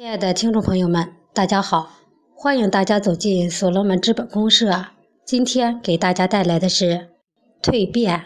[0.00, 1.90] 亲爱的听众朋友们，大家好，
[2.34, 4.86] 欢迎大家走进所罗门资本公社。
[5.26, 6.86] 今天给大家带来的是
[7.62, 8.18] 《蜕变》，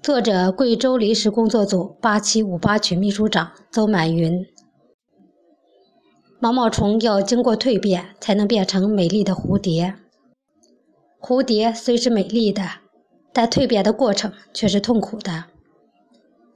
[0.00, 4.46] 作者贵州临时工作组八七五八群秘书长邹满云。
[6.38, 9.96] 毛毛虫要经过蜕变，才能变成美丽的蝴蝶。
[11.20, 12.62] 蝴蝶虽是美丽的，
[13.32, 15.46] 但蜕变的过程却是痛苦的，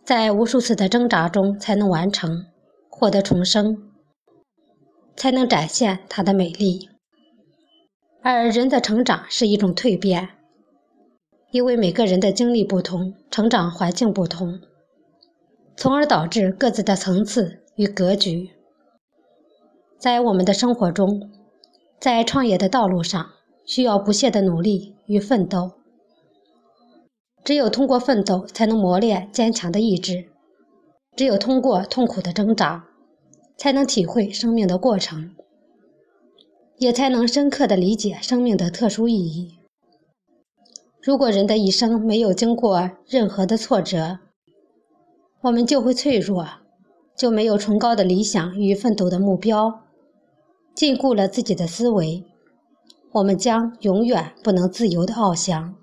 [0.05, 2.47] 在无数次的挣扎中才能完成。
[2.99, 3.77] 获得重生，
[5.15, 6.89] 才能展现它的美丽。
[8.23, 10.31] 而人的成长是一种蜕变，
[11.51, 14.61] 因为每个人的经历不同，成长环境不同，
[15.77, 18.49] 从而导致各自的层次与格局。
[19.99, 21.31] 在我们的生活中，
[22.01, 23.27] 在创业的道路上，
[23.67, 25.73] 需要不懈的努力与奋斗。
[27.45, 30.31] 只有通过奋斗，才能磨练坚强的意志。
[31.17, 32.85] 只有通过痛苦的挣扎，
[33.57, 35.35] 才能体会生命的过程，
[36.77, 39.59] 也才能深刻的理解生命的特殊意义。
[41.01, 44.19] 如果人的一生没有经过任何的挫折，
[45.41, 46.47] 我们就会脆弱，
[47.17, 49.85] 就没有崇高的理想与奋斗的目标，
[50.75, 52.25] 禁锢了自己的思维，
[53.13, 55.75] 我们将永远不能自由的翱翔。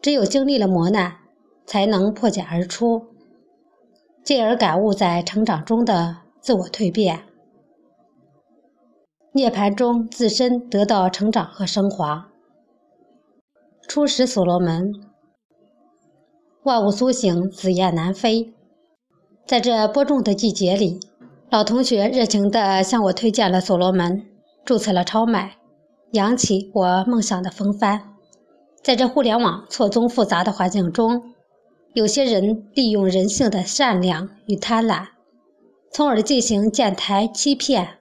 [0.00, 1.16] 只有经历了磨难，
[1.66, 3.13] 才能破茧而出。
[4.24, 7.24] 进而感悟在成长中的自我蜕变，
[9.32, 12.30] 涅槃中自身得到成长和升华。
[13.86, 14.94] 初识所罗门，
[16.62, 18.54] 万物苏醒，紫燕南飞。
[19.44, 20.98] 在这播种的季节里，
[21.50, 24.26] 老同学热情地向我推荐了所罗门，
[24.64, 25.58] 注册了超买，
[26.12, 28.14] 扬起我梦想的风帆。
[28.82, 31.33] 在这互联网错综复杂的环境中。
[31.94, 35.06] 有些人利用人性的善良与贪婪，
[35.92, 37.98] 从而进行建台欺骗，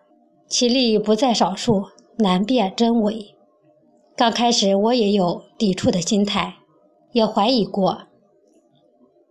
[0.47, 1.83] 其例不在少数，
[2.17, 3.35] 难辨真伪。
[4.15, 6.55] 刚开始我也有抵触的心态，
[7.11, 8.07] 也怀疑过，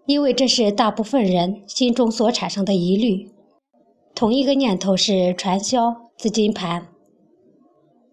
[0.07, 3.33] 因为这是大部分人心中所产生的疑虑。
[4.15, 6.87] 同一个念头是传销资金盘，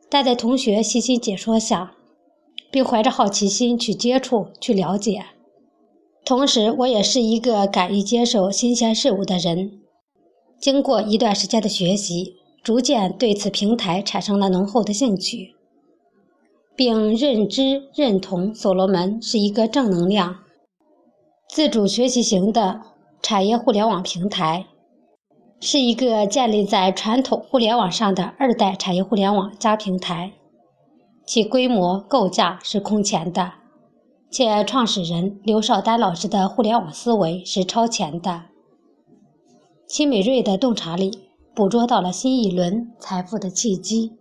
[0.09, 1.93] 但在同学细心解说下，
[2.71, 5.23] 并怀着好奇心去接触、去了解。
[6.29, 9.79] 同时，我也是一个敢于接受新鲜事物的人。
[10.59, 15.55] 经过一段时间的学习，逐渐对此平台产生了浓厚的兴趣，
[16.75, 20.35] 并认知认同所罗门是一个正能量、
[21.49, 22.79] 自主学习型的
[23.23, 24.67] 产业互联网平台，
[25.59, 30.33] 是一个建立在传统互联网上的二代产业互联网加平台，
[31.25, 33.53] 其规模构架是空前的。
[34.31, 38.43] 且创始人刘少丹老师的互联网思维是超前的，
[39.87, 44.13] 其敏锐的洞察力捕捉到了新一轮财富的契机。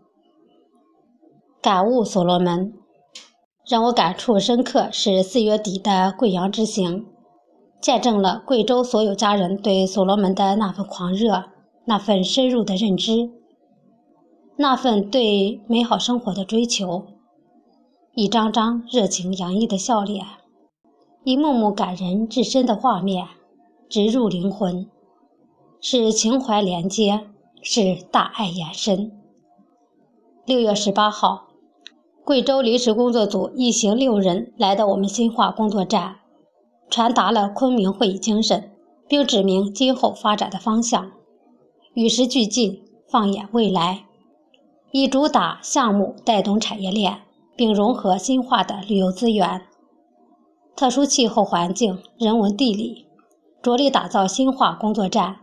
[1.61, 2.73] 感悟所罗门，
[3.69, 7.05] 让我感触深刻是四月底的贵阳之行，
[7.79, 11.45] 见证了贵州所有家人对所罗门的那份狂热，
[11.85, 13.31] 那份深入的认知，
[14.57, 17.18] 那份对美好生活的追求。
[18.21, 20.27] 一张张热情洋溢的笑脸，
[21.23, 23.29] 一幕幕感人至深的画面，
[23.89, 24.91] 直入灵魂，
[25.81, 27.29] 是情怀连接，
[27.63, 29.13] 是大爱延伸。
[30.45, 31.47] 六月十八号，
[32.25, 36.17] 贵州临时工作组一行六人来到我们新化工作站，
[36.91, 38.73] 传达了昆明会议精神，
[39.07, 41.13] 并指明今后发展的方向，
[41.95, 44.07] 与时俱进，放眼未来，
[44.91, 47.21] 以主打项目带动产业链。
[47.59, 49.63] 并融合新化的旅游资源、
[50.77, 53.07] 特殊气候环境、人文地理，
[53.61, 55.39] 着力打造新化工作站。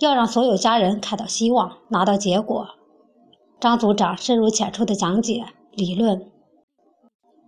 [0.00, 2.66] 要让所有家人看到希望，拿到结果。
[3.60, 6.28] 张组长深入浅出的讲解理论，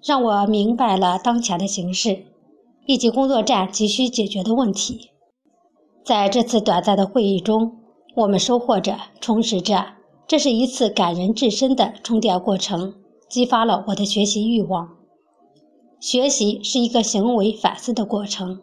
[0.06, 2.27] 让我明白了当前的形势
[2.87, 5.11] 以及工作站急需解决的问题。
[6.05, 7.79] 在这次短暂的会议中，
[8.15, 9.85] 我们收获着、充实着，
[10.29, 12.94] 这是一次感人至深的充电过程。
[13.29, 14.97] 激发了我的学习欲望。
[16.00, 18.61] 学习是一个行为反思的过程，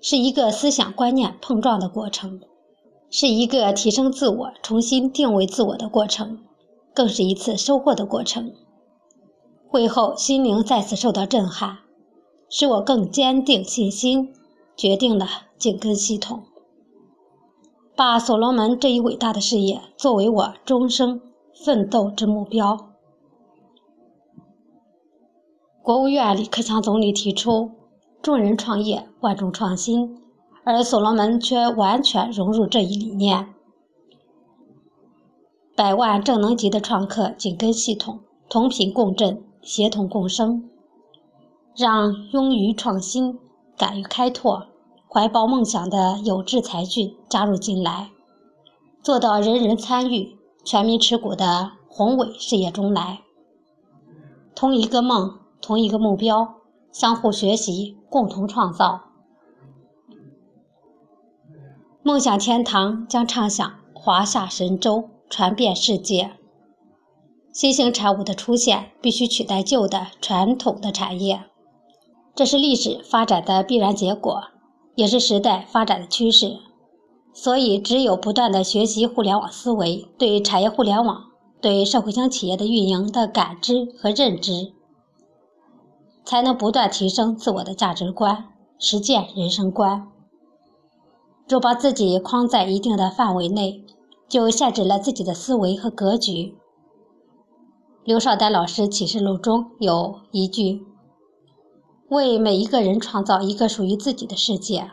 [0.00, 2.40] 是一个思想观念碰撞的过程，
[3.10, 6.38] 是一个提升自我、重新定位自我的过程，
[6.94, 8.52] 更是一次收获的过程。
[9.66, 11.78] 会后，心灵再次受到震撼，
[12.48, 14.32] 使我更坚定信心，
[14.76, 15.26] 决定了
[15.58, 16.44] 紧跟系统，
[17.96, 21.20] 把所罗门这一伟大的事业作为我终生
[21.64, 22.87] 奋斗之目标。
[25.88, 27.70] 国务院李克强总理提出
[28.20, 30.20] “众人创业，万众创新”，
[30.62, 33.54] 而所罗门却完全融入这一理念，
[35.74, 38.20] 百万正能级的创客紧跟系统，
[38.50, 40.68] 同频共振，协同共生，
[41.74, 43.38] 让勇于创新、
[43.78, 44.66] 敢于开拓、
[45.10, 48.10] 怀抱梦想的有志才俊加入进来，
[49.02, 53.20] 做到人人参与、全民持股的宏伟事业中来。
[54.54, 56.54] 同一个梦，同一个目标，
[56.92, 59.02] 相互学习，共同创造。
[62.02, 65.10] 梦想天堂将唱响华夏神州。
[65.30, 66.30] 传遍世界，
[67.52, 71.42] 新型产物的出现必须取代旧的传统的产业，
[72.34, 74.44] 这是历史发展的必然结果，
[74.94, 76.56] 也是时代发展的趋势。
[77.34, 81.24] 所以，只有不断的学习互联网思维，对产业互联网、
[81.60, 84.72] 对社会型企业的运营的感知和认知，
[86.28, 88.44] 才能不断提升自我的价值观，
[88.78, 90.08] 实践人生观。
[91.48, 93.82] 若把自己框在一定的范围内，
[94.28, 96.54] 就限制了自己的思维和格局。
[98.04, 100.84] 刘少丹老师启示录中有一句
[102.10, 104.90] ：“为每一个人创造一个属于自己的世界，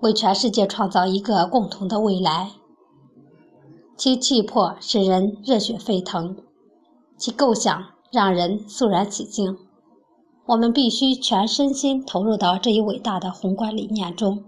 [0.00, 2.50] 为全世界创造一个共同的未来。”
[3.96, 6.36] 其气魄使人热血沸腾，
[7.16, 7.82] 其构想
[8.12, 9.56] 让人肃然起敬。
[10.48, 14.44] 我们必须全身心投入到这一伟大的宏观理念中，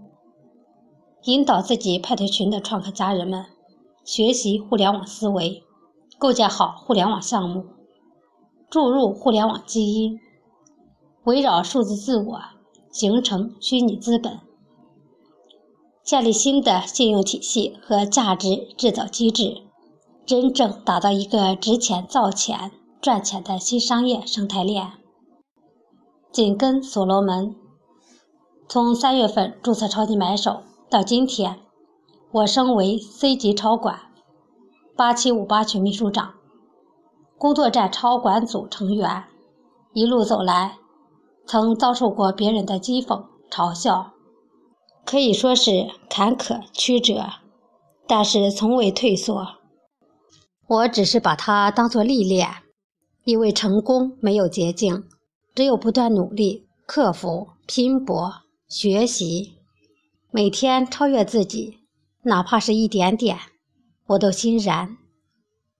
[1.24, 3.44] 引导自己派对群的创客家人们。
[4.02, 5.62] 学习互联网思维，
[6.16, 7.66] 构建好互联网项目，
[8.70, 10.18] 注入互联网基因，
[11.24, 12.40] 围绕数字自我
[12.90, 14.40] 形成虚拟资本，
[16.02, 19.58] 建立新的信用体系和价值制造机制，
[20.24, 24.92] 真正打造一个值钱、造钱、赚钱的新商业生态链。
[26.32, 27.56] 紧跟所罗门，
[28.68, 31.60] 从三月份注册超级买手到今天。
[32.32, 33.98] 我升为 C 级超管，
[34.96, 36.34] 八七五八群秘书长，
[37.36, 39.24] 工作站超管组成员。
[39.92, 40.76] 一路走来，
[41.44, 44.12] 曾遭受过别人的讥讽嘲笑，
[45.04, 47.24] 可以说是坎坷曲折，
[48.06, 49.44] 但是从未退缩。
[50.68, 52.48] 我只是把它当作历练，
[53.24, 55.02] 因为成功没有捷径，
[55.54, 59.54] 只有不断努力、克服、拼搏、学习，
[60.30, 61.78] 每天超越自己。
[62.22, 63.38] 哪怕是一点点，
[64.06, 64.98] 我都欣然。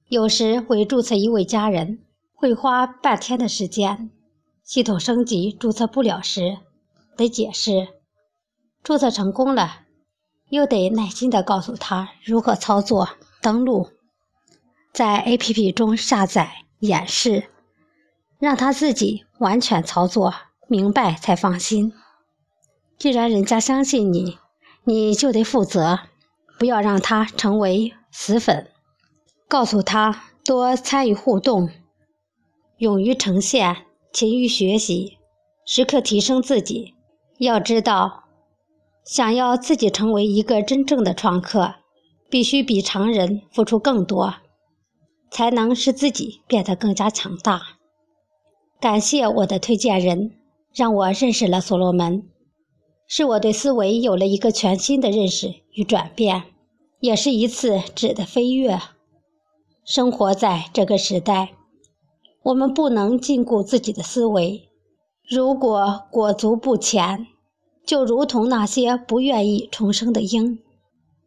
[0.08, 2.00] 有时会注册一位家人，
[2.34, 4.10] 会花半天的时间。
[4.64, 6.58] 系统升级注册不了时，
[7.16, 7.88] 得解释；
[8.82, 9.82] 注册成功了，
[10.48, 13.08] 又得耐心地告诉他如何操作、
[13.42, 13.90] 登录，
[14.92, 17.50] 在 APP 中下载、演示，
[18.40, 20.34] 让他自己完全操作
[20.66, 21.92] 明白才放心。
[22.98, 24.38] 既然人家相信你，
[24.84, 26.00] 你就得负责。
[26.58, 28.70] 不要让他成为死粉，
[29.48, 31.70] 告诉他多参与互动，
[32.76, 35.16] 勇于呈现，勤于学习，
[35.64, 36.94] 时刻提升自己。
[37.38, 38.24] 要知道，
[39.06, 41.76] 想要自己成为一个真正的创客，
[42.28, 44.34] 必须比常人付出更多，
[45.30, 47.79] 才能使自己变得更加强大。
[48.80, 50.32] 感谢我的推荐人，
[50.72, 52.22] 让我认识了所罗门。
[53.06, 56.44] 是我对思维有了一个全新的认识与转变，
[57.00, 58.80] 也是一次质的飞跃。
[59.84, 61.50] 生活在这个时代，
[62.44, 64.68] 我们不能禁锢自己的思维。
[65.28, 67.26] 如果裹足不前，
[67.84, 70.58] 就如同那些不愿意重生的鹰，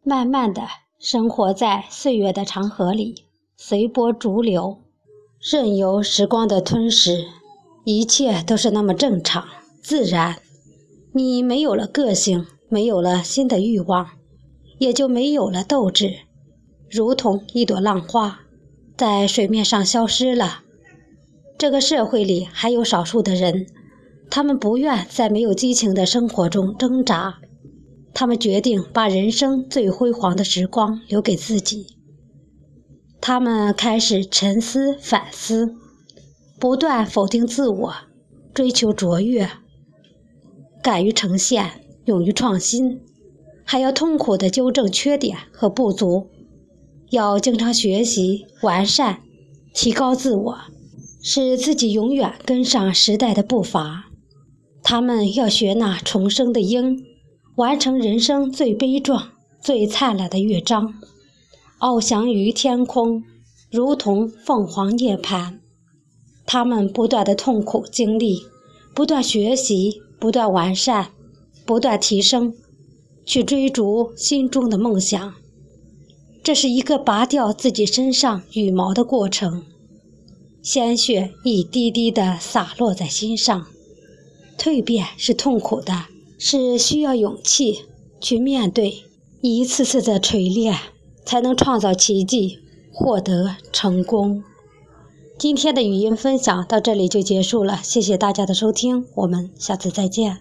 [0.02, 0.62] 慢慢的
[0.98, 4.80] 生活在岁月的长河里，随波逐流，
[5.38, 7.26] 任由时光的吞噬，
[7.84, 9.46] 一切都是那么正常
[9.82, 10.36] 自然。
[11.12, 14.08] 你没有了个性，没有了新的欲望，
[14.78, 16.12] 也就没有了斗志，
[16.90, 18.40] 如同一朵浪花，
[18.96, 20.62] 在水面上消失了。
[21.56, 23.66] 这个社会里还有少数的人，
[24.30, 27.36] 他们不愿在没有激情的生活中挣扎，
[28.12, 31.86] 他们决定把人生最辉煌的时光留给自己。
[33.20, 35.76] 他们开始沉思反思，
[36.64, 37.94] 不断否定自我，
[38.54, 39.50] 追求卓越。
[40.82, 43.02] 敢于呈现，勇于创新，
[43.66, 46.30] 还要痛苦地纠正缺点和不足，
[47.10, 49.20] 要经常学习完善，
[49.74, 50.58] 提高自我，
[51.22, 54.06] 使自己永远跟上时代的步伐。
[54.82, 57.04] 他们要学那重生的鹰，
[57.56, 60.94] 完成人生最悲壮、最灿烂的乐章，
[61.78, 63.22] 翱翔于天空，
[63.70, 65.58] 如同凤凰涅槃。
[66.46, 68.42] 他们不断的痛苦经历，
[68.94, 70.00] 不断学习。
[70.16, 71.10] 不断完善，
[71.66, 72.54] 不断提升，
[73.26, 75.34] 去追逐心中的梦想。
[76.42, 79.64] 这是一个拔掉自己身上羽毛的过程，
[80.62, 83.66] 鲜血一滴滴的洒落在心上。
[84.56, 86.06] 蜕变是痛苦的，
[86.38, 87.80] 是需要勇气
[88.18, 89.02] 去面对，
[89.42, 90.74] 一次次的锤炼，
[91.26, 92.60] 才能创造奇迹，
[92.90, 94.42] 获得成功。
[95.36, 100.38] 今天的语音分享到这里就结束了，谢谢大家的收听，我们下次再见。